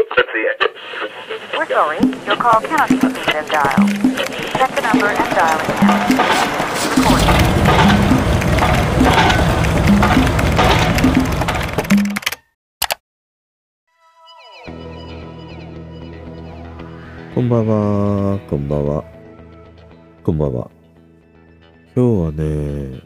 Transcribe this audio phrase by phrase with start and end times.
[0.00, 3.90] We're sorry, your call cannot be completed as dialed.
[4.56, 5.90] Check the number and dial it again.
[6.96, 7.40] Recording.
[17.34, 19.04] こんばんは、こんばんは。
[20.24, 20.70] こんばんは。
[21.94, 23.02] 今日はね、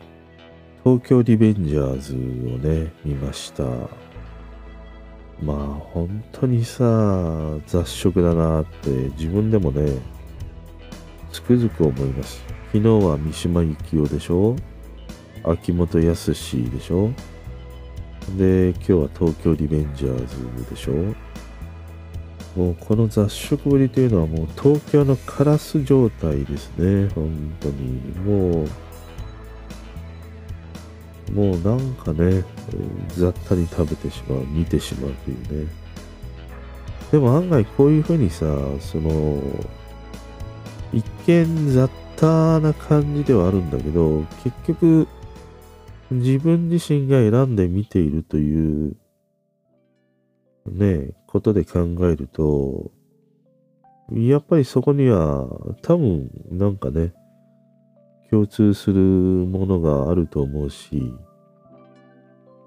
[0.85, 2.17] 東京リベンジャーズを
[2.59, 3.65] ね、見ました。
[5.43, 5.57] まあ、
[5.93, 9.99] 本当にさ、雑食だなって自分でもね、
[11.33, 12.43] つくづく思います。
[12.73, 14.57] 昨日は三島由紀夫でしょ？
[15.43, 17.11] 秋元康でしょ？
[18.39, 21.15] で、今日は東京リベンジャーズでしょ？
[22.57, 27.09] もうこの雑食ぶりというのはもう東京のカラス状態ですね。
[27.15, 28.01] 本当に。
[28.25, 28.69] もう、
[31.35, 32.45] もうなんかね、
[33.09, 35.71] 雑多に食べてしまう、見てしまうというね。
[37.11, 38.47] でも案外こういうふうにさ、
[38.81, 39.41] その、
[40.93, 45.09] 一見雑多な感じではあるんだけど、結局、
[46.11, 48.97] 自分自身が選んで見ているという、
[50.67, 52.93] ね、ことで考えると、
[54.13, 55.49] やっぱりそこには
[55.83, 57.13] 多分なんかね、
[58.31, 61.13] 共通するものがあると思うし、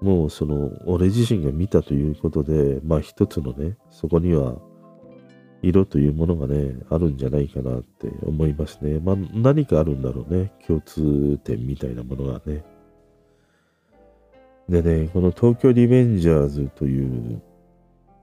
[0.00, 4.56] もうその、俺自身が見たということで、まあ一つのね、そこには
[5.62, 9.00] 色というものがね、あるんじゃないかなって思いますね。
[9.00, 12.64] まあ何かあるんだろうね、共通点みたいなものがね。
[14.68, 17.40] でね、この東京リベンジャーズという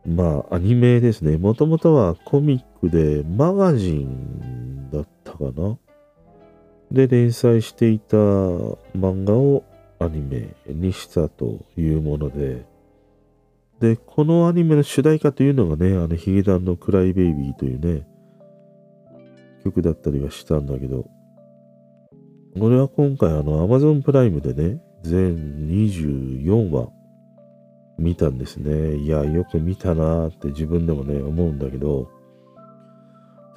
[0.07, 1.37] まあ、アニメですね。
[1.37, 5.77] もともとはコミックでマガジンだったかな。
[6.91, 9.63] で、連載していた漫画を
[9.99, 12.65] アニメにしたというもので、
[13.79, 18.07] で、このアニメの主題歌というのがね、あのヒゲダンのクライベイビーというね、
[19.63, 21.05] 曲だったりはしたんだけど、
[22.57, 26.89] 俺は今回あの Amazon プライムでね、全24話
[27.97, 28.95] 見たんですね。
[28.97, 32.09] いや、よく見たなーって自分でもね、思うんだけど、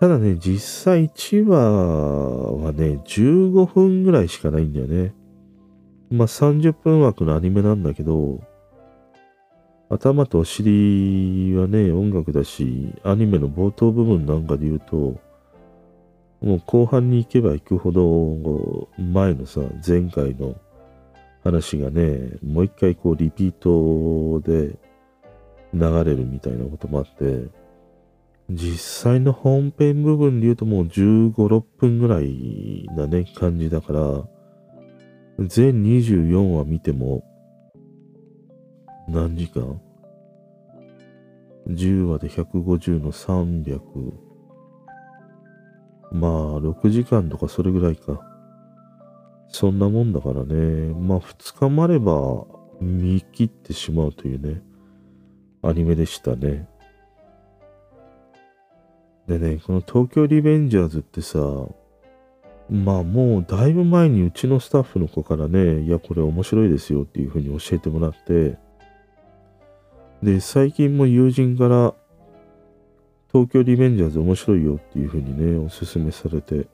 [0.00, 5.14] ただね、実際1話はね、15分ぐらいしかないんだよね。
[6.10, 8.40] まあ30分枠のアニメなんだけど、
[9.90, 15.18] 頭とお尻はね、音楽だし、アニメの冒頭部分なんかで言うと、
[16.40, 20.56] もう後半に行けば行くほど、前のさ、前回の
[21.42, 24.76] 話がね、もう一回こうリピートで
[25.72, 27.46] 流れるみたいなこともあって、
[28.50, 34.24] 実際の本編部分で言うともう15、6分ぐらいなね、感じだから、
[35.38, 37.22] 全24話見ても、
[39.08, 39.80] 何時間
[41.68, 43.80] ?10 話で150の300。
[46.10, 48.20] まあ、6時間とかそれぐらいか。
[49.48, 50.92] そんなもんだからね。
[50.94, 52.44] まあ、2日もあれば
[52.80, 54.60] 見切ってしまうというね、
[55.62, 56.68] アニメでしたね。
[59.28, 61.38] でね、この東京リベンジャーズってさ、
[62.70, 68.58] まあもうだいぶ前にうちのスタッフの子からね、いや、これ面白いですよっていうふうに教えてもらって、
[70.22, 71.94] で、最近も友人から
[73.32, 76.66] 東京リベンジャーズ面白いよっていうふうにね、おすすめされて、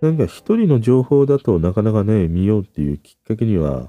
[0.00, 3.88] なんか一人の情報だとなかなかね、見ようっていうきっかけには、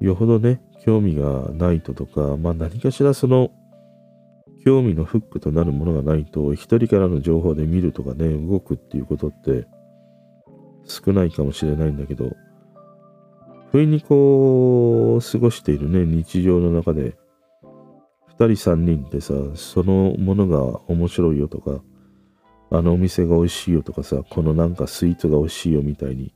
[0.00, 3.50] よほどね、興味がないととか、まあ何かしらその、
[4.64, 9.66] 興味のフックとなるものがないと、一人からの情報で見るとかね、動くっていうことって
[10.84, 12.30] 少ないかもしれないんだけど、
[13.70, 17.16] 不意にこう、過ごしているね、日常の中で、
[18.26, 21.82] 二人三人ってさ、そのものが面白いよとか、
[22.72, 26.34] あのお店が美味しいよとかさ、このなんかスイーツが美味しいよみたいに、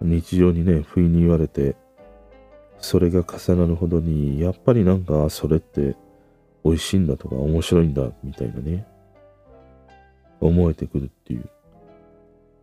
[0.00, 1.76] 日常にね、不意に言われて、
[2.78, 5.96] それが重なるほどに、やっぱりなんか、それって
[6.64, 8.86] 美味しいんだとか面白いんだみたいなね、
[10.40, 11.48] 思えてくるっていう。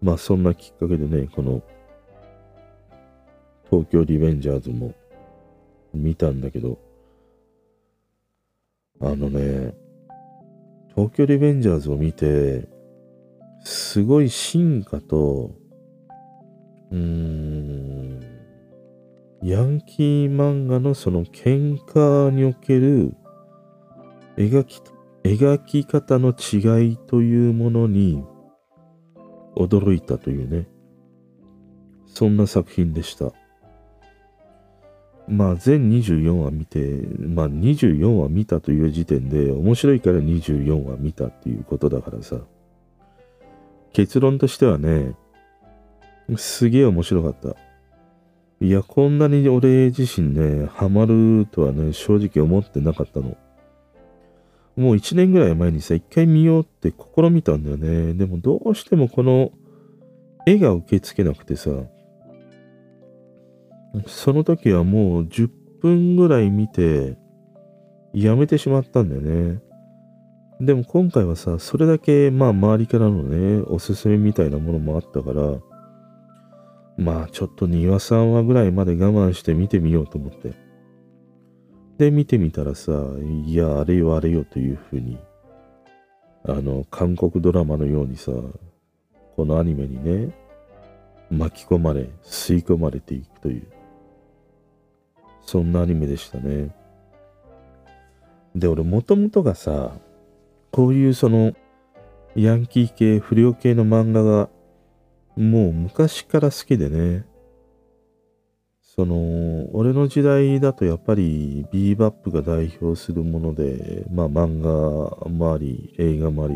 [0.02, 1.62] まあそんなきっかけでね、この
[3.70, 4.94] 東京リベンジャーズも
[5.94, 6.80] 見たんだけど、
[9.02, 9.74] あのね、
[10.96, 12.68] 東京リベンジャーズを見て、
[13.64, 15.52] すごい進化と、
[16.92, 18.20] うーん、
[19.44, 23.16] ヤンキー漫画のその喧嘩における
[24.40, 24.82] 描き、
[25.26, 28.24] 描き方の違いというものに
[29.58, 30.70] 驚いたというね、
[32.06, 33.34] そんな作品でした。
[35.28, 36.80] まあ全24話見て、
[37.20, 42.38] まあ24話見たという時点で面白いから24話見たっていうことだからさ。
[43.92, 45.16] 結論としてはね、
[46.38, 47.58] すげえ面白かった。
[48.62, 53.36] いや、こんなに俺自身ね、ハマるとはね、正直思ってなかったの。
[54.80, 58.14] もう1年ぐらい前にさ、一回見ようって試みたんだよね。
[58.14, 59.52] でもどうしてもこの
[60.46, 61.70] 絵が受け付けなくてさ、
[64.08, 65.50] その時はもう10
[65.82, 67.18] 分ぐらい見て、
[68.14, 69.60] やめてしまったんだよね。
[70.62, 75.60] でも今回はさ、それだけまあ周りからのね、おすすめみたいなものもあったから、
[76.98, 80.69] まあちょっと2話3話ぐらいまで我慢して見てみようと思って。
[82.00, 82.94] で、見てみたらさ、
[83.46, 85.20] いや、あれよあれよというふうに、
[86.46, 88.32] あの、韓国ドラマのようにさ、
[89.36, 90.34] このアニメにね、
[91.30, 93.68] 巻き込まれ、吸い込まれていくという。
[95.42, 96.74] そんなアニメでしたね。
[98.56, 99.92] で、俺もともとがさ、
[100.72, 101.52] こういうその、
[102.34, 104.50] ヤンキー系、不良系の漫画が、
[105.36, 107.26] もう昔から好きでね。
[109.00, 116.56] その、俺の時代だとやっぱりビーバップが代表するもので、まあ漫画もあり、映画もあり、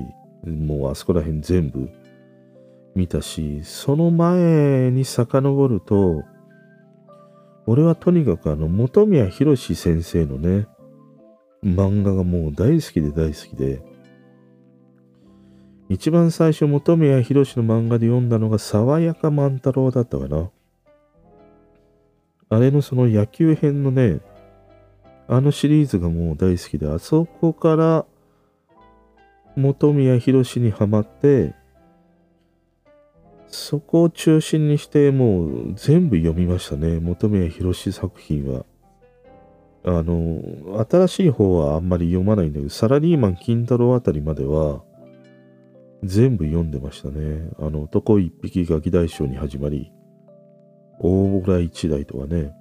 [0.51, 1.89] もうあそこら辺全部
[2.95, 6.21] 見たし、その前に遡ると、
[7.65, 10.67] 俺はとにかくあの、本宮博先生のね、
[11.63, 13.81] 漫画がもう大好きで大好きで、
[15.87, 20.49] 一番最初本宮博の漫画で読んだのが爽やか万太郎だったかな。
[22.53, 24.19] あれのその野球編のね、
[25.27, 28.05] あのシリーズがもう大好きで、あそこから
[29.55, 31.55] 本宮博にハマって、
[33.47, 36.99] そこを中心にしてもう全部読みましたね。
[36.99, 38.65] 本宮博作品は。
[39.85, 44.83] あの、新しい方はあんまり読まないんだけど、サラリーマン金太郎あたりまでは
[46.03, 47.49] 全部読んでましたね。
[47.59, 49.91] あの、男一匹ガキ大将に始まり、
[50.99, 52.53] 大村一代とかね、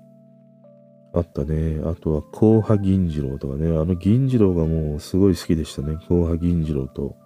[1.14, 1.80] あったね。
[1.84, 3.68] あとは、甲波銀次郎とかね。
[3.68, 5.98] あの銀次郎がもうすごい好きでしたね。
[6.08, 7.16] 甲波銀次郎と、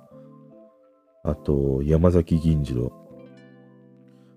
[1.22, 2.92] あと、山崎銀次郎。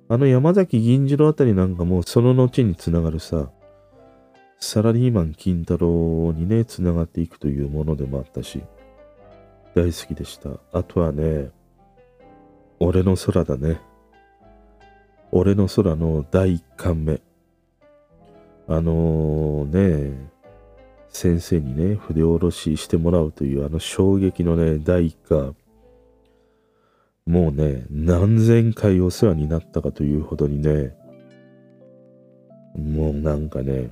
[0.07, 3.51] あの山崎銀次郎あたりなんかもその後につながるさ、
[4.59, 8.63] サラリーマン金太郎にね、つながっていくというものでもあったし、
[9.75, 10.49] 大好きでした。
[10.73, 11.49] あとはね、
[12.79, 13.79] 俺の空だね。
[15.31, 17.21] 俺の空の第1巻目。
[18.67, 20.31] あのー、ね、
[21.09, 25.55] 先生にね、筆下ろししてもらうというあの衝撃のね、第1巻。
[27.25, 30.95] もうね、何千回お世話になったかというほどにね、
[32.75, 33.91] もうなんかね、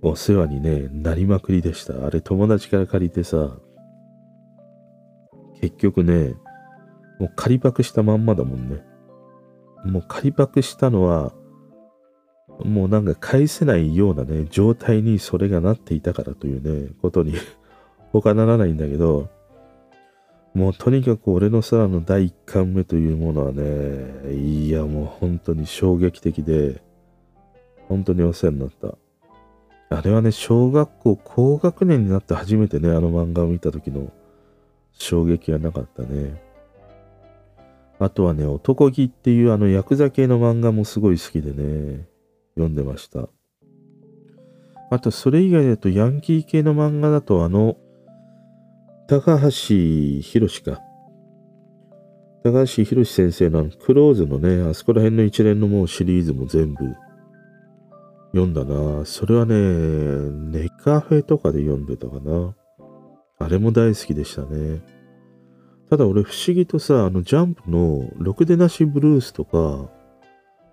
[0.00, 2.06] お世話にね、なりまくりでした。
[2.06, 3.58] あれ友達から借りてさ、
[5.60, 6.34] 結局ね、
[7.18, 8.95] もう借りパクしたまんまだもんね。
[9.86, 11.32] もう借りパクしたのは、
[12.64, 17.34] もうなんか返せないようなね、状態にそれがなっていたからというね、ことに
[18.12, 19.28] 他ならないんだけど、
[20.54, 26.82] もうとにかく俺の空の第1巻目というものはね、いやもう本当に衝撃的で、
[27.88, 28.96] 本当にお世話になった。
[29.88, 34.10] あれはね、小学校高学年になって初めてね、あの漫画を見た時の
[34.92, 36.45] 衝撃はなかったね。
[37.98, 42.06] あとはね、男気っていうあのヤクザ系の漫画もすごい好きでね、
[42.54, 43.28] 読んでました。
[44.90, 47.76] あと、それ以外だとヤンキー系の漫画だとあの、
[49.08, 50.80] 高橋博か。
[52.44, 56.94] 高橋博先生のクローズのね、あそこら辺の一連のもうシリーズも全部
[58.32, 59.04] 読んだな。
[59.04, 59.54] それはね、
[60.60, 62.54] ネカフェとかで読んでたかな。
[63.38, 64.95] あれも大好きでしたね。
[65.88, 69.88] ただ俺不思議とさ、あのジャンプのろくでなしブルースとか、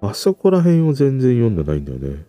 [0.02, 2.26] あそこら辺を全然読んでないんだよね。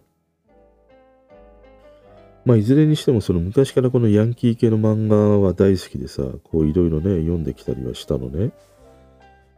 [2.44, 8.52] まあ、いずれにしても、その昔からこのヤンキー系の漫画は大好きでさ、こういろいろね、読んできたりはしたのね。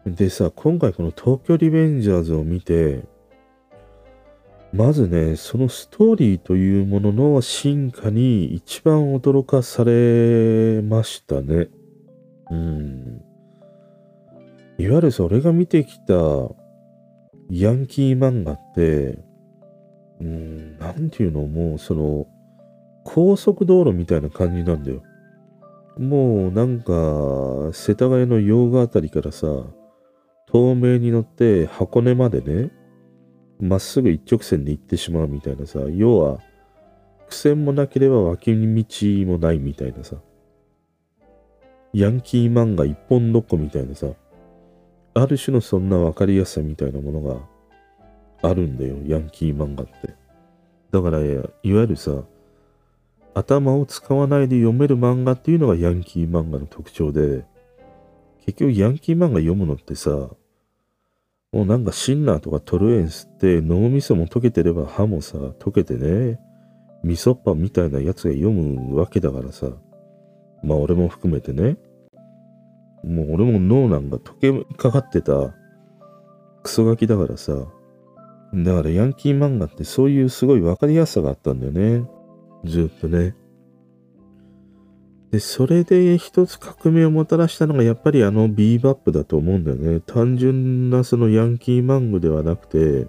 [0.06, 3.02] でさ、今回この東京リベンジャーズを見て、
[4.72, 11.68] まずね、そのストーリーというものの進化に一番驚かされましたね。
[12.50, 13.22] うん。
[14.78, 16.14] いわゆるそれが見てきた
[17.50, 19.18] ヤンキー漫画って、
[20.20, 22.26] うん、なんていうのもうその、
[23.04, 25.02] 高速道路みたいな感じなんだよ。
[25.98, 26.92] もうなんか、
[27.72, 29.46] 世田谷の洋画あたりからさ、
[30.52, 32.70] 東名に乗って箱根までね、
[33.60, 36.40] まっすぐ一直線で行ってしまうみたいなさ、要は、
[37.24, 40.16] 伏線もなければ脇道もないみたいなさ。
[41.92, 44.08] ヤンキー漫画一本どっこみたいなさ。
[45.18, 47.40] ある種のそんな分かりやすさみたいなものが
[48.42, 50.14] あるんだよ、ヤンキー漫画って。
[50.92, 52.22] だから、いわゆるさ、
[53.32, 57.44] 頭を使わないで読める漫画っていうのがヤンキー漫画の特徴で、
[58.44, 66.38] 結局ヤンキー漫画読むのってさ、もうなんかシンナーとかトルエンスって脳みそも溶けてれば歯もさ、溶けてね、
[67.02, 69.68] 味噌パンみたいなやつが読むわけだからさ、
[70.66, 71.76] まあ俺も含めてね、
[73.04, 75.54] もう俺も脳なんか溶けかかってた
[76.64, 77.52] クソガキだからさ、
[78.52, 82.04] だからヤンキー漫画ってそういうすごい分かりやすさがあったんだよね。
[82.64, 83.36] ずっとね。
[85.30, 90.00] で、それで一つ革命をもたらしたのがやっぱりあのビーバップだと思うんだよね。
[90.00, 93.08] 単純なそのヤンキー漫画ではなくて、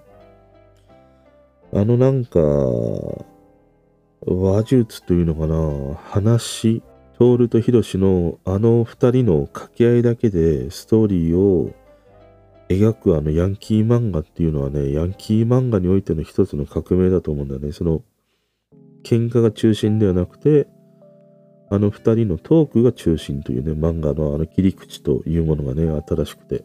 [1.72, 2.40] あのなんか、
[4.26, 6.82] 話術というのかな、話、
[7.18, 11.74] トールとヒロシのあの二人の掛け合いだけでストーリーを
[12.68, 17.72] 描くあのヤンキー漫画っていうのはね、ヤンキー漫画においての一つの革命だと思うんだよね。
[17.72, 18.02] その、
[19.02, 20.68] 喧嘩が中心ではなくて、
[21.70, 26.64] あの二人のトークが中心というね、漫画のあの切り口というものがね、新しくて。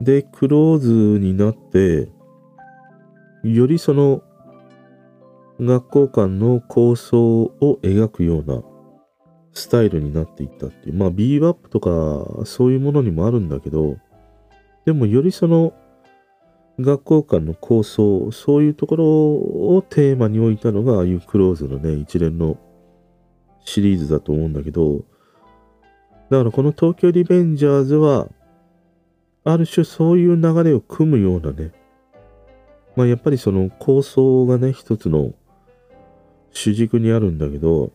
[0.00, 2.08] で、クローズになって、
[3.42, 4.22] よりその
[5.60, 8.62] 学校間の構想を描くような
[9.52, 10.94] スタイルになっていったっていう。
[10.94, 13.96] まあ、ビーバップとかそういうものにもあるんだけど、
[14.86, 15.74] でもよりその
[16.80, 22.56] 学校間の構想、そういうところをテーマに置いたのが、ああいうクローズのね、一連の
[23.64, 25.04] シリーズだと思うんだけど、
[26.30, 28.28] だからこの東京リベンジャーズは、
[29.44, 31.72] ある種そういう流れを組むようなね、
[32.96, 35.32] まあやっぱりその構想がね、一つの
[36.52, 37.92] 主軸にあるんだけど、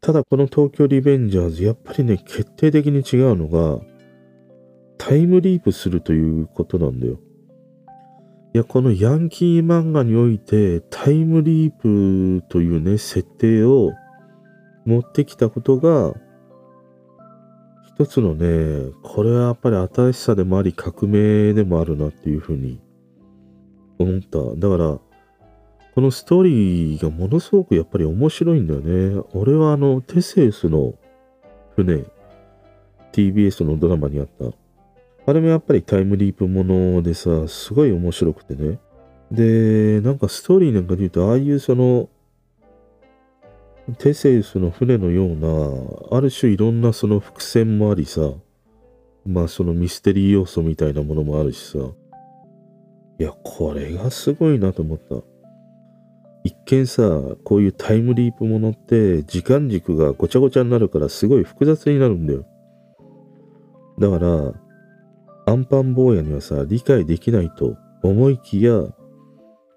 [0.00, 3.80] ただこの東京リベンジャーズ、やっぱりね、決定的に違うのが、
[4.98, 7.18] タイムリープするということなんだよ。
[8.54, 13.92] いや、このヤンキー漫画においてタイムリープというね、設定を
[14.84, 16.14] 持ってきたことが、
[17.96, 22.80] 一つのね、これはやっぱり新しさでもあり革命でもあるなっていうふうに
[23.98, 24.38] 思った。
[24.56, 25.00] だから、
[25.94, 29.22] このストーリーがものすごくやっぱり面白いんだよね。
[29.32, 30.94] 俺はあの、テセウスの
[31.76, 32.04] 船、
[33.12, 34.46] TBS のドラマにあった
[35.26, 38.80] あれもやっぱりタイムリープものでさ、すごい面白くてね。
[39.30, 42.08] で、なんかストーリーなんかで言うと、ああいうその、
[43.98, 45.28] テセウスの船のよう
[46.10, 48.32] な、ある種いろんなその伏線もありさ、
[49.24, 51.78] まあそのミステリー要素みたいなものもあるしさ、
[53.20, 55.33] いや、これがすごいなと思った。
[56.44, 57.02] 一見さ、
[57.42, 62.44] こういうタイムリープものって時間軸がごちゃごちゃになるからすごい複雑になるんだよ。
[63.98, 64.52] だから、
[65.46, 68.82] アンパン坊やにはさ、理解できないと思いきや、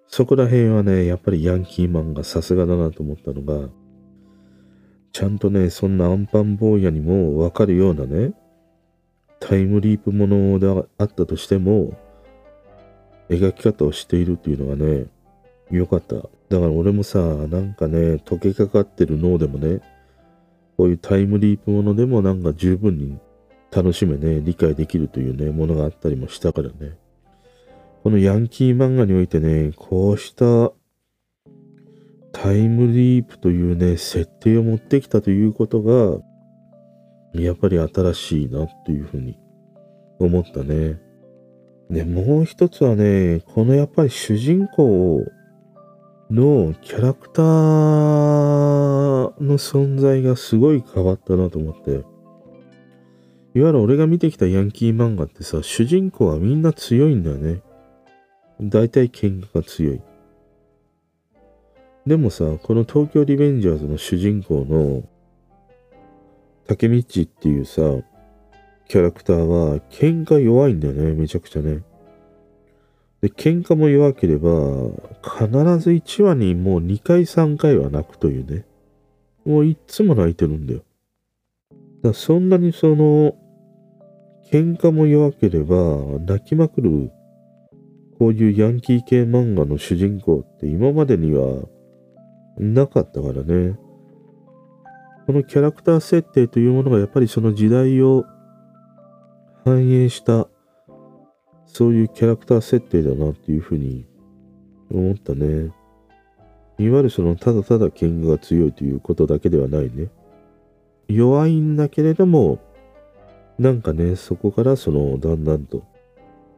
[0.07, 3.69] そこら辺はね、やっぱりヤンキーマンがさすがだなと思ったのが、
[5.13, 8.33] ちゃんとね、そんなアンパン坊やにもわかるようなね、
[9.39, 11.97] タイムリープものであったとしても、
[13.29, 15.05] 描き方をしているっていうのがね、
[15.71, 16.17] 良かった。
[16.49, 19.81] だから俺もさ、なんかね、溶けかかってる脳でもね、
[20.77, 23.17] こういうタイムリープものでもなんか十分に
[23.71, 26.97] 楽しめね、理解できるというね、ものがあったりもしたからね。
[28.03, 30.71] このヤンキー漫画においてね、こうした
[32.31, 36.21] タイムリープというね、設定を持ってきたということが、
[37.33, 39.37] やっぱり新しいなっていうふうに
[40.19, 40.99] 思ったね。
[41.89, 45.25] で、もう一つはね、このやっぱり主人公を
[46.29, 47.43] のキャラクター
[49.41, 52.03] の存在がすごい変わったなと思って。
[53.55, 57.61] いわゆる俺が見てきたヤンキー漫画ってさ、主人公はみんな強いんだよね。
[58.59, 60.01] 大体喧嘩が強い。
[62.05, 65.03] でもさ、この東京リベンジャーズの主人公の
[66.67, 67.81] 竹道っていうさ、
[68.87, 71.83] キャラクターは喧嘩弱いんだよね、めちゃくちゃね。
[73.21, 74.49] で、喧嘩も弱ければ、
[75.23, 78.65] 必ず1話にもう2回3回は泣くというね。
[79.45, 80.81] もういっつも泣いてるんだよ。
[82.03, 83.35] だそんなにその、
[84.51, 85.75] 喧嘩も弱ければ
[86.25, 87.11] 泣きまくる
[88.17, 91.67] こういうヤンキー系漫画の主人公って今までには
[92.57, 93.77] なかったからね。
[95.27, 98.25] このキャラクター設定というものがやっぱりその時代を
[99.65, 100.47] 反映した
[101.77, 104.03] そういうキャラクター設定だなっていうふうに
[104.89, 105.71] 思ったね。
[106.79, 110.09] いわゆるそのただただ喧嘩が強いということだけではないね。
[111.07, 112.57] 弱いんだけれども、
[113.59, 115.83] なんかね、そこからそのだんだんと、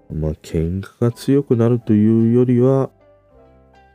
[0.10, 2.90] まあ喧嘩が強くなるというよりは、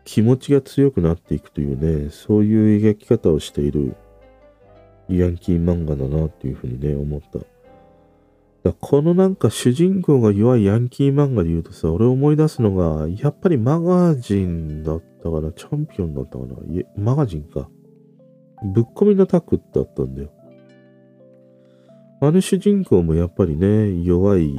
[0.04, 3.97] 気持ちが強くなっていくというね、そういう描き方をしている
[5.09, 7.53] ヤンキー漫画だなっていうふうにね、思った。
[8.64, 16.54] だこのなんか主人公が弱いヤンキー漫画で言うとさ、俺思い出すのが、やっぱりマガジンだったかな、チャンピオンだったかな、
[16.97, 17.68] マガジンか。
[18.73, 20.30] ぶっ込みのタックだったんだよ。
[22.23, 24.54] あの主人公もやっぱりね、弱い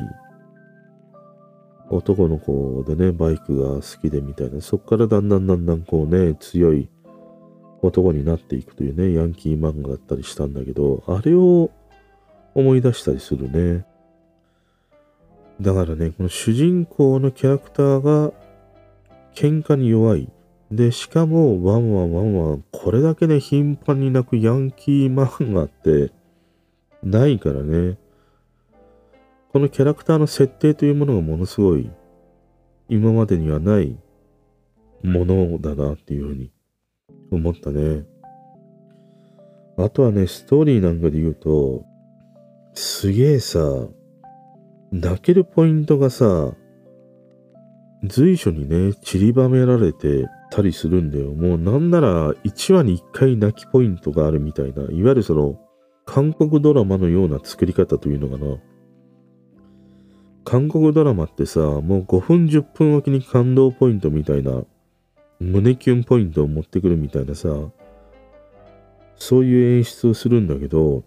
[1.89, 6.91] 男の子でね、バイクが好きでみたいな、そっからだんだんだんだんこうね、強い
[7.81, 11.71] 男になっていくというね、ヤンキー漫画だったりしたんだけど、あれを
[12.53, 13.83] 思い出したりするね。
[15.61, 18.33] だからね、この主人公のキャラクターが
[19.33, 20.29] 喧嘩に弱い。
[20.71, 26.11] で、しかも、ワンワンワンワン、これだけね、頻繁に泣くヤンキー漫画って
[27.03, 27.97] ないからね。
[29.53, 31.89] このキャラクターの設定というものがものすごい、
[32.89, 33.97] 今までにはない
[35.03, 36.51] ものだなっていうふうに
[37.31, 38.05] 思ったね。
[39.77, 41.85] あとはね、ストーリーなんかで言うと、
[42.73, 43.59] すげえさ、
[45.01, 46.53] 泣けるポイントがさ、
[48.03, 51.33] 随所にね、散りばめられてたりするんだよ。
[51.33, 55.59] もうなんなら1話に1回泣きポイントがあるみたいな、いわゆるその、
[56.05, 58.57] 韓国ドラマのような作り方というのかな。
[60.45, 64.63] 韓国ドラマってさ、もう5分10分おきに感動ポイントみたいな、
[65.39, 67.49] 胸キュンポイントを持ってくるみたいなさ、
[69.17, 71.03] そういう演出をするんだけど、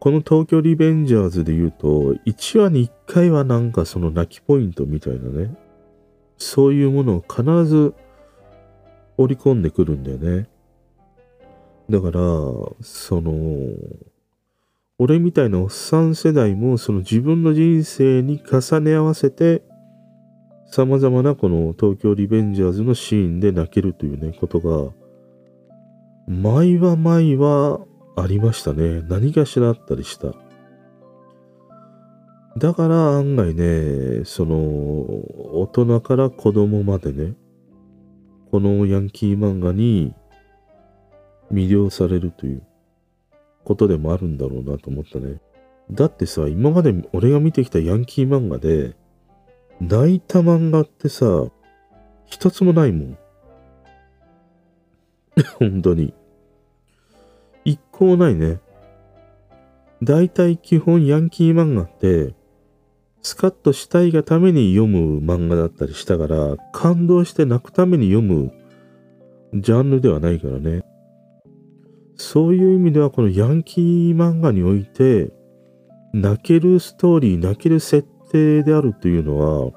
[0.00, 5.54] この東京リベンジャーズで言うと、1話に1回はなんかその泣きポイントみたいなね、
[6.38, 7.92] そういうものを必ず
[9.18, 10.48] 織り込んでくるんだよね。
[11.90, 12.20] だから、
[12.80, 13.32] その、
[14.98, 19.62] 俺みたいなおっさん世代もその自分の人生に重ね合わせて、
[20.66, 24.92] 様々なこの東京リベンジャーズのシーンで泣けるというね、ことが、
[26.26, 27.80] 毎は毎は
[28.16, 29.02] ありましたね。
[29.02, 30.32] 何かしらあったりした。
[32.58, 37.34] だから案外ね、その、大人から子供までね、
[38.50, 40.14] このヤンキー漫画に
[41.52, 42.62] 魅了されるという
[43.64, 45.40] ことでもあるんだろうなと思ったね。
[45.90, 48.96] だってさ、今まで俺が見てきたヤンキー漫画で、
[49.80, 51.46] 泣いた漫画ってさ、
[52.26, 53.18] 一つもないもん。
[55.58, 56.14] 本当に。
[57.64, 58.60] 一個もないね。
[60.02, 62.34] だいたい基本ヤンキー漫画って、
[63.22, 68.52] スカッとしたいがために読む漫画だったりしたから、感動して泣くために読む
[69.54, 70.84] ジャンルではないからね。
[72.16, 75.32] そういう意味ではこのヤンキー漫画において、
[76.12, 79.72] 泣けるストーリー、泣ける設定であるというのは、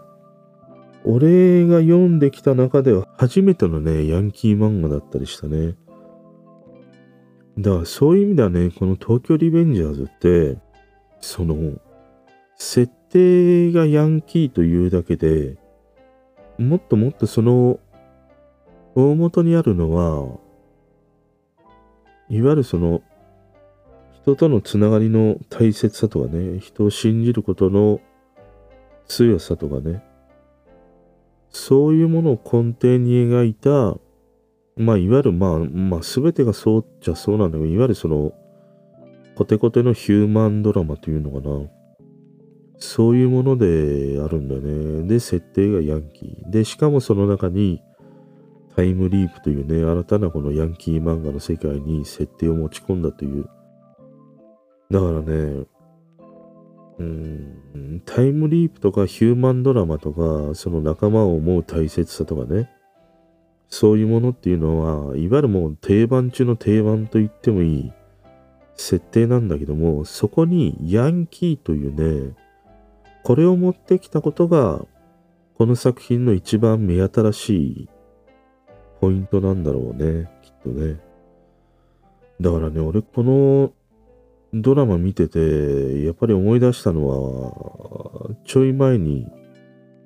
[1.06, 5.76] 俺が読んできた中では初めてのね、ヤンキー漫画だったりしたね。
[7.58, 10.58] だからそういう意味ではね、この東京リベンジャーズって、
[11.22, 11.80] その、
[12.56, 15.58] 設定がヤンキーというだけで、
[16.58, 17.80] もっともっとその、
[18.96, 20.40] 大元にあるのは、
[22.30, 23.04] いわゆるその、
[24.24, 28.00] 人とのつながりの大切さとかね、人を信じることの
[29.08, 30.04] 強さとかね、
[31.50, 33.98] そういうものを根底に描いた
[34.76, 38.34] まあ、いわゆる、まあ、まあ、すべてがそうじゃそうなんだけど、いわゆるその、
[39.36, 41.70] コテコテのヒューマンドラマというのかな。
[42.78, 45.08] そういうものであるんだよね。
[45.08, 46.50] で、設定がヤンキー。
[46.50, 47.82] で、しかもその中に、
[48.76, 53.48] タイムリープというね、新たなこのヤンキー漫画の世界に設定を持ち込んだという。
[54.90, 55.66] だからね、
[57.00, 62.70] うん、タイムリープとかヒューマンドラマとか、その仲間を思う大切さとかね、
[63.74, 67.92] そういうものっていうのは、いわゆるもう定番中の定番と言ってもいい
[68.76, 72.36] 設定なんだけども、そこにヤンキーというね、
[73.24, 74.86] これを持ってきたことが、
[75.58, 77.90] この作品の一番目新しい
[79.02, 81.00] ポイントなんだろうね、きっとね。
[82.40, 83.74] だからね、俺この
[84.54, 89.26] ドラマ見てて、やっぱり思い出したのは、ちょい前に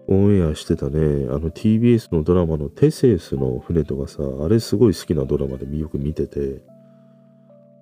[0.08, 6.62] オンエアしてたね、あの TBS のドラマのテセウスの船とかさ、あれすごい好きなドラマでよく見てて、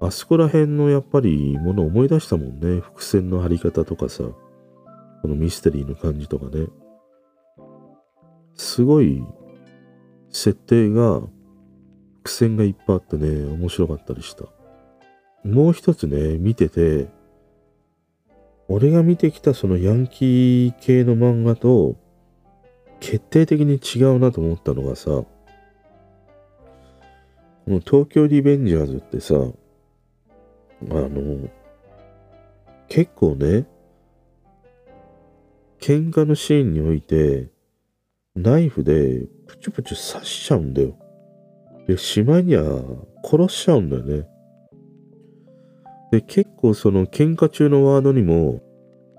[0.02, 2.82] あそこら辺のやっぱりもの思い出したもんね。
[2.82, 4.24] 伏線の張り方とかさ、
[5.22, 6.68] このミステリーの感じとかね。
[8.56, 9.24] すごい
[10.30, 11.22] 設定が
[12.24, 14.46] 伏線がいっぱいあってね、面白かったりした。
[15.48, 17.08] もう一つね、見てて、
[18.68, 22.04] 俺が見てきたそのヤンキー系の漫画と、
[23.06, 25.28] 決定的に違うなと思ったのがさ、こ
[27.68, 29.44] の東京リベンジャーズってさ、あ
[30.90, 31.48] の、
[32.88, 33.68] 結構ね、
[35.80, 37.52] 喧嘩のシーンにおいて、
[38.36, 40.98] ナイフでプチュプチュ刺しちゃうんだよ。
[41.88, 42.82] で、しまいには
[43.24, 44.28] 殺しちゃうんだよね。
[46.12, 48.64] で、結構その喧嘩中のワードにも、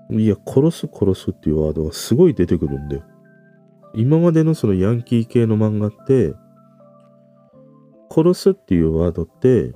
[0.09, 3.03] いや、殺す殺すっていうワードがすごい出てくるんだよ。
[3.97, 6.35] 今までのそのヤンキー系の漫画って、
[8.11, 9.75] 殺すっていうワードって、う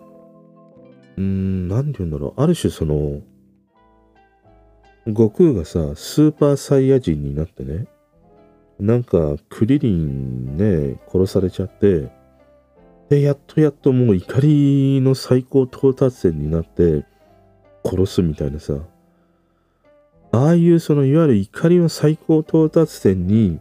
[1.17, 2.41] ーん、なんて言うんだろう。
[2.41, 3.21] ある種その、
[5.07, 7.87] 悟空がさ、スーパーサイヤ人になってね、
[8.79, 12.11] なんかクリリンね、殺されちゃって、
[13.09, 17.07] で、やっとやっともう怒りの最高到達点になって
[17.83, 18.75] 殺すみたいなさ、
[20.31, 23.59] ああいうそのいわゆる怒りの最高到達点に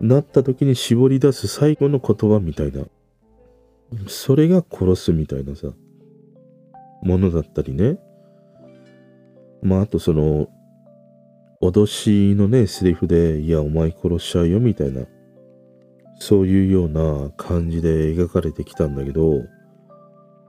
[0.00, 2.84] なった時に絞り出す最後の言葉みたいな。
[4.06, 5.68] それが殺すみたいなさ、
[7.02, 7.98] ものだったりね。
[9.62, 10.48] まあ、あとその、
[11.60, 15.02] 脅しのね、セリフで、いや、お前殺しちゃうよみたいな、
[16.18, 19.42] そういうような感じで描かれてきたんだけど、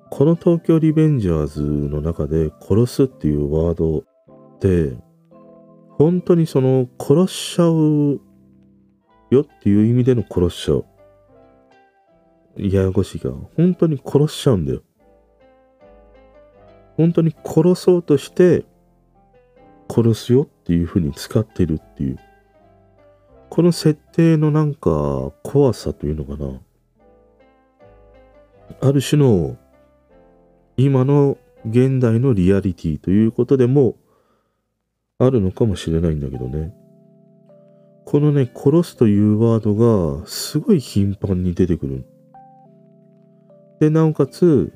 [0.09, 4.03] この東京リベンジャーズの中で殺すっていうワードっ
[4.59, 4.95] て、
[5.97, 8.21] 本当にその殺しちゃう
[9.31, 10.85] よっていう意味での殺しちゃう。
[12.57, 14.81] ややこしいが、本当に殺しちゃうんだよ。
[16.97, 18.65] 本当に殺そうとして
[19.89, 22.19] 殺すよっていう風に使ってるっていう。
[23.49, 26.59] この設定のなんか怖さというのかな。
[28.81, 29.57] ある種の
[30.77, 33.95] 今の現代のリアリティということでも
[35.19, 36.73] あるのかもしれないんだけどね。
[38.11, 42.05] このね、殺すというワードがすごい頻繁に出てくる。
[43.79, 44.73] で、なおかつ、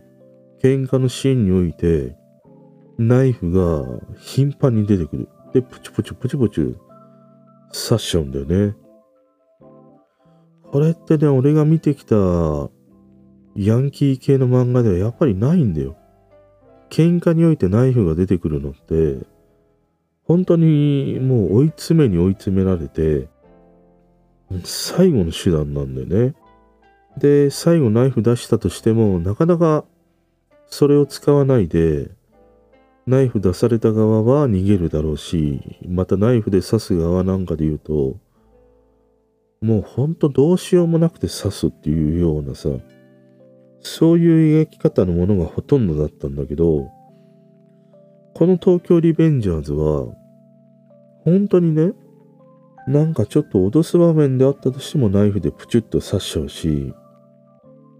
[0.63, 2.15] 喧嘩のシーンにおいて、
[2.97, 3.83] ナイフが
[4.17, 5.27] 頻繁に出てくる。
[5.53, 6.77] で、プチプチプチプチ
[7.89, 8.73] 刺しちゃうんだよね。
[10.71, 12.15] これってね、俺が見てきた
[13.57, 15.97] ヤンキー系の漫画ではやっぱりないんだよ。
[16.89, 19.27] 喧嘩においてナイフが出てくるのって、
[20.25, 23.27] 本当にもう追い詰めに追い詰められて、
[24.63, 26.35] 最後の手段なんだよね。
[27.17, 29.85] で、最後ナイフ出したとしても、なかなか
[30.67, 32.09] それを使わないで、
[33.05, 38.17] ナイフ出された側は逃げるだろうし、またナイフで刺す側なんかで言うと、
[39.61, 42.69] もうほんとどうしようもなくて刺すっていうようなさ、
[43.81, 46.91] そういう描き方のものがほとんどだったんだけど、
[48.35, 50.13] この東京リベンジャーズは、
[51.23, 51.93] 本当にね、
[52.85, 56.93] なんかちょっと脅す場面であったとしてもナイフでプチュッと刺しちゃうし、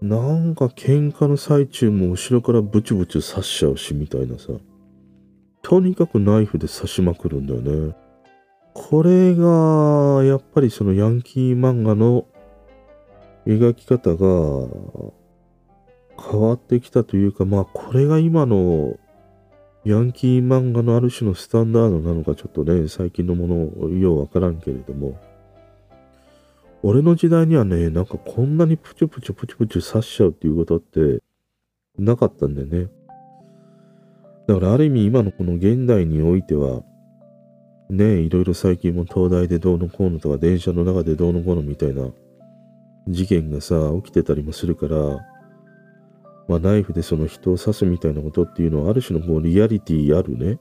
[0.02, 4.48] なんか喧嘩の最中も後ろからブチブチ刺しちゃうしみたいなさ。
[5.62, 7.96] とにかくナイフで刺しまくるんだよね。
[8.74, 12.26] これが、やっぱりそのヤンキー漫画の
[13.46, 14.68] 描き方が
[16.30, 18.98] 変わってきたというか、まあこれが今の
[19.86, 25.16] ヤンキー漫画のある種のスタンダードなのかちょっとね、最近のものようわからんけれども、
[26.82, 31.22] 俺の時代にはね、なんかこんなにプチュプチュプチュプチュ刺しちゃうっていうことって
[31.96, 32.88] なかったんだよね。
[34.48, 36.82] だからある意味今のこの現代においては、
[37.88, 42.08] ねいろいろ最近も東大でどうのこうのとか電車の中でどうのこうのみたいな
[43.06, 44.96] 事件がさ、起きてたりもするから、
[46.48, 50.58] まあ、ナイフでその人を刺すみたいなことっていうのはある種のもうリアリティあるね、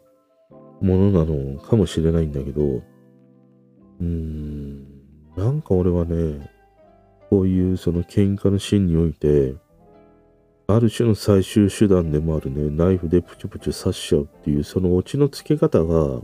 [0.81, 4.83] ものなのかもしれないんだけど、うーん、
[5.37, 6.49] なんか俺はね、
[7.29, 9.55] こういうその喧嘩のシーンにおいて、
[10.67, 16.21] ある種の最終手段でもあるね、ナイフでプチュプチュ刺しちゃうっていう、そのオチのつけ方が、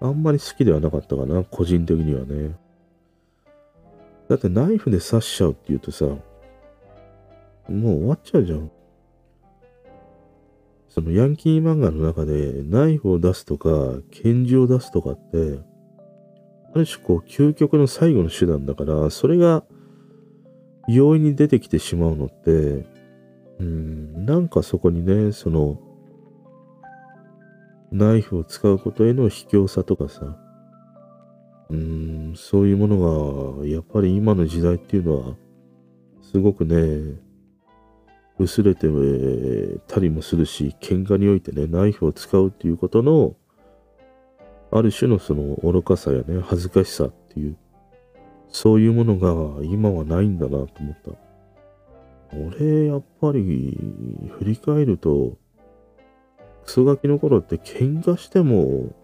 [0.00, 2.56] あんまり好きではなかったかな、個人的にはね。
[4.28, 6.06] だってナイフで刺しちゃうっていうとさ、
[7.70, 8.70] もう終わっちゃうじゃん。
[10.88, 13.70] そのヤンキー漫画の中でナイフを出すとか
[14.10, 15.60] 拳銃を出すとかって
[16.74, 19.62] ある種こう究極の最後の手段だからそれが
[20.88, 22.88] 容易に出てきてしまうのって
[23.60, 25.80] うんなんかそこにねその
[27.92, 30.36] ナイフを使うことへの卑怯さとかさ
[31.68, 35.36] うんそういうものがやっぱり今の時代っていうのは
[36.30, 37.18] すごくね、
[38.40, 38.88] 薄れて
[39.86, 43.36] たりもするし、喧嘩においてね、ナイフを使うっていうことの、
[44.70, 47.56] ある種のその愚かさやね、恥ずかしさっていう、
[48.48, 51.10] そういうものが今はないんだなと思った。
[52.58, 53.78] 俺、やっぱり、
[54.38, 55.36] 振り返ると、
[56.64, 58.94] クソガキの頃って喧嘩しても、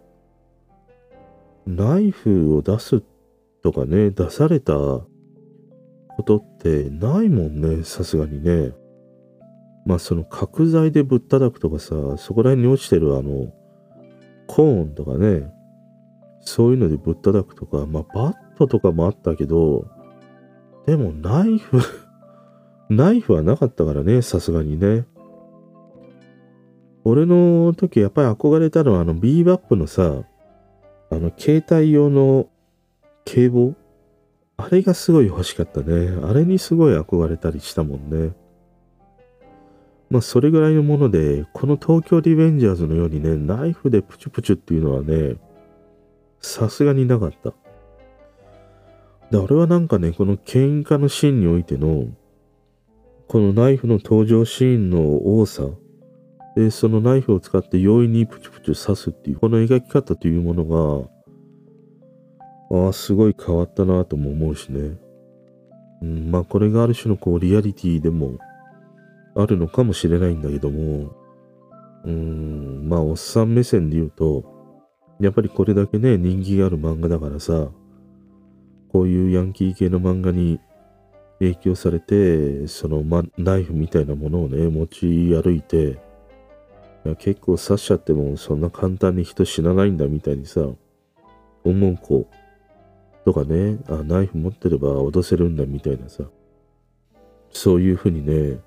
[1.67, 3.03] ナイフを出す
[3.63, 5.07] とかね、出されたこ
[6.25, 8.73] とってないもんね、さすがにね。
[9.87, 13.53] まあその角材でぶったたくとかさ、そこら辺に落ちてるあの、
[14.49, 15.51] コーンとかね、
[16.41, 19.87] そういうのでぶったたくとか、まあバットとかもあったけど、
[20.87, 21.79] でもナイフ
[22.91, 25.07] ナイフはなかったからね、さすがにね。
[27.05, 30.25] 俺の時やっぱり憧れたのはあのビーバップのさ、
[31.11, 32.49] あの携帯用の
[33.25, 33.75] 警棒？
[34.57, 36.19] あれがすごい欲しかったね。
[36.25, 38.33] あれにすごい憧れたりしたもんね。
[40.11, 45.37] まあそれぐらいのもので、この東京リベンジャーズのようにね、ナイフでプチュプチュっていうのはね、
[46.41, 47.53] さすがになかった。
[49.31, 52.07] で、俺はなんかね、この喧嘩のシーンにおいての、
[53.27, 55.65] このナイフの登場シーンの多さ、
[56.55, 61.09] で、そのナイフを使って容易にプチュプチュ刺すっていう、この描き方というもの
[62.71, 64.97] が、ああ、すごい変わったなとも思うしね。
[66.03, 68.39] うん、まあこれがある種のこうリアリティでも
[69.37, 71.13] あるのかもしれないんだけども、
[72.05, 74.45] うーん、まあ、おっさん目線で言うと、
[75.21, 77.69] やっぱりこれだけね、人気がある漫画だからさ、
[78.93, 80.61] こういうヤンキー系の漫画に
[81.39, 85.99] 影響されて、その、ま、ナイフみたいなものをね、持ち歩いて、
[87.19, 90.67] 結構刺しちゃってもそんな簡単に人死なないんだみたいにさ、
[91.63, 92.27] 思う子
[93.25, 96.25] とかね、あ、ナイフ持ってれば脅せるんだみたいなさ、
[97.51, 98.59] そういうふうにね、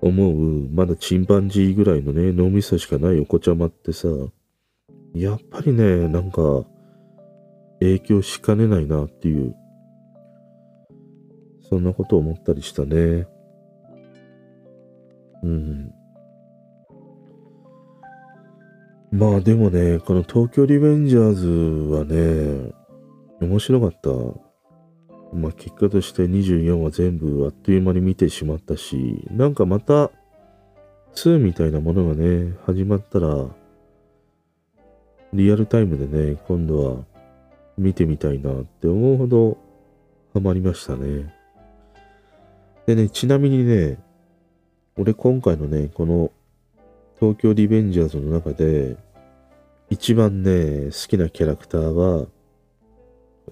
[0.00, 4.08] 思う、まだチンパンジーぐらいのね、脳みそしかないお子ちゃまってさ、
[5.14, 6.64] やっぱりね、なんか、
[7.80, 9.54] 影響しかねないなっていう、
[11.68, 13.26] そんなことを思ったりしたね。
[15.42, 15.92] うん。
[19.12, 21.48] まあでもね、この東京リベンジャーズ
[21.94, 22.72] はね、
[23.40, 24.49] 面白かった。
[25.32, 30.10] まあ、結果として24は全部あっという間に見てしまったし、なんかまた
[31.14, 33.46] 2みたいなものがね、始まったら、
[35.32, 37.04] リアルタイムでね、今度は
[37.78, 39.56] 見てみたいなって思うほど
[40.34, 41.32] ハマりましたね。
[42.86, 43.98] でね、ちなみにね、
[44.96, 46.32] 俺今回のね、この
[47.20, 48.96] 東京リベンジャーズの中で、
[49.90, 52.26] 一番ね、好きなキャラクターは、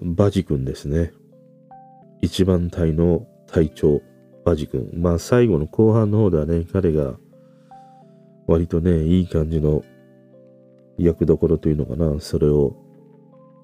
[0.01, 1.13] バジ君ですね。
[2.21, 4.01] 一番隊の隊長、
[4.45, 4.89] バジ君。
[4.93, 7.15] まあ最後の後半の方ではね、彼が
[8.47, 9.83] 割とね、いい感じの
[10.97, 12.75] 役どころというのかな、それを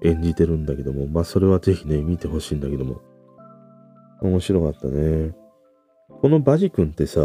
[0.01, 3.01] 演じてるんだけども、まあそれはぜひね、見てほしいんだけども。
[4.21, 5.35] 面白かったね。
[6.21, 7.21] このバジ君ってさ、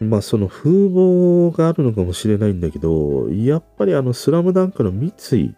[0.00, 5.54] まあその風貌があるのかもしれないんだけど、やっぱりあのスラムダンクの三井、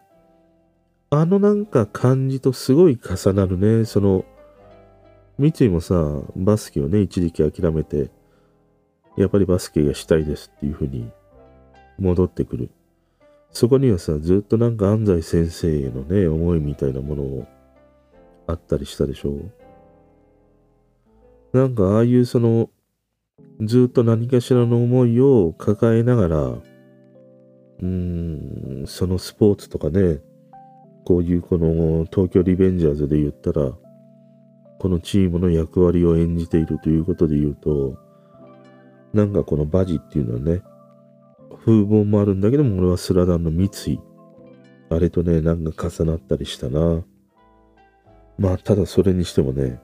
[1.11, 4.25] あのなんか感じとすごい重なるね、その
[5.39, 8.11] 三井もさ、バスケをね、一時期諦めて、
[9.17, 11.11] やっぱりバスケがしたいですっていうふうに
[11.99, 12.71] 戻ってくる。
[13.51, 17.47] そこにはさ、ずっとなんか安西先生へのね、思いみたいなものを
[18.47, 19.31] あったりしたでしょ？
[21.53, 22.71] うなんかああいうその、
[23.61, 27.87] ずっと何かしらの思いを抱えながら、うー
[28.85, 30.21] ん、そのスポーツとかね、
[31.05, 33.73] こういうこの東京リベンジャーズで言ったら、
[34.79, 37.97] このチームの役割を演じているということで言うと、
[39.13, 40.63] なんかこのバジっていうのはね、
[41.65, 43.99] 風貌もあるんだけども、俺はスラダンの三井。
[44.89, 47.03] あれとね、なんか重なったりしたな。
[48.39, 49.81] まあ、ただそれにしてもね、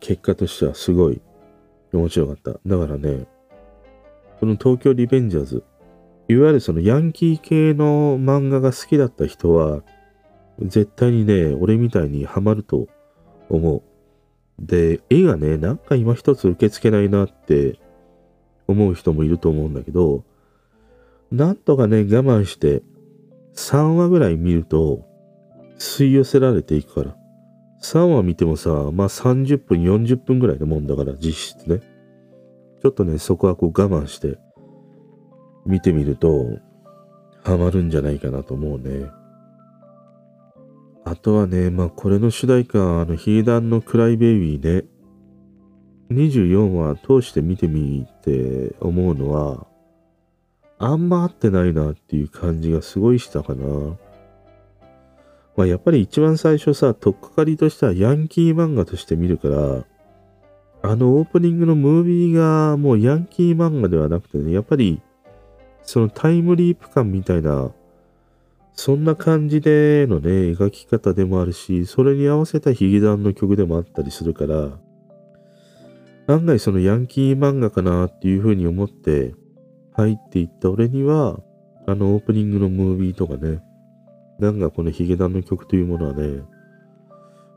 [0.00, 1.22] 結果としてはすごい
[1.92, 2.52] 面白かった。
[2.52, 3.26] だからね、
[4.40, 5.64] この東京リベンジャーズ、
[6.28, 9.82] いわゆるそのヤンキー系の漫画が好きだった人は、
[10.60, 12.88] 絶対にね、俺みたいにハマると
[13.48, 13.82] 思う。
[14.58, 17.78] で、絵がね、なんか今一つ受け付けないなって
[18.66, 20.24] 思う人もいると思うんだけど、
[21.30, 22.82] なんとかね、我慢して
[23.54, 25.06] 3話ぐらい見ると
[25.78, 27.16] 吸い寄せられていくから。
[27.82, 31.80] 3話見てもさ、まあ30分、40分ぐらいのもんだから、実質ね。
[32.82, 34.38] ちょっとね、そこはこう我慢して
[35.64, 36.58] 見てみると、
[37.44, 39.10] ハマるんじゃないかなと思うね。
[41.10, 44.84] あとはね、まあこれの主題歌、あの、ヒーダンのクライベイビーね。
[46.10, 49.66] 24話通して見てみて思うのは、
[50.78, 53.64] あんま合ってないなっていう感じがすごいしたかな。
[55.56, 59.84] まあやっぱり一番最初さ、とっかかりとしてはヤンキー漫画として見るから、
[60.82, 65.00] あのオープニングのムービーがもうヤンキー漫画ではなくてね、やっぱり
[65.82, 67.70] そのタイムリープ感みたいな、
[68.78, 74.78] そんな感じでのね、描き方でもあるし、それに合わせたヒゲダンの曲でもあったりするから、
[76.28, 79.34] 案外そのヤンキー漫画かなっていうふうに思って
[79.94, 81.40] 入っていった俺には、
[81.88, 83.60] あのオープニングのムービーとかね、
[84.38, 86.44] なんかこのヒゲダンの曲というものはね、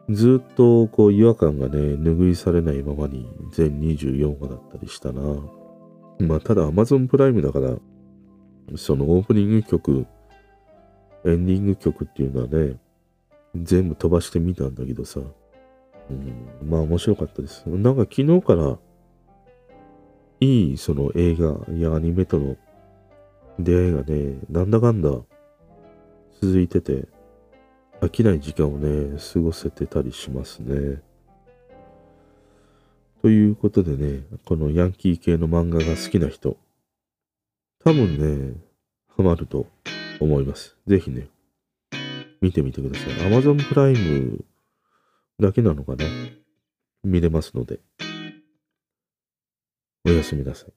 [0.10, 5.22] ずっとこう違和感がね、拭いされないままに全24話だったりしたな。
[6.18, 7.76] まあただ Amazon プライムだから、
[8.76, 10.08] そのオープニング曲、
[11.26, 12.78] エンディング曲っていうのはね、
[13.56, 17.66] 全部飛ばしてみたんだけどさ、うん、まあ面白かったです。
[17.68, 18.78] なんか昨日から、
[20.40, 22.58] いいその映画やアニメとの
[23.60, 25.12] 出会いがね、なんだかんだ
[26.42, 27.08] 続いてて、
[28.02, 31.02] 飽きない時間をね、過ごせてたりしますね。
[33.22, 36.58] ということでね、このヤンキー系の漫画が好きな人、
[37.84, 38.56] 多分ね、
[39.16, 39.68] ハマると
[40.22, 40.78] 思います。
[40.88, 41.28] ぜひね、
[42.42, 43.14] 見てみてください。
[43.30, 44.46] Amazon プライム
[45.40, 46.06] だけなのかな？
[47.04, 47.80] 見れますので。
[50.06, 50.74] おやすみなさい。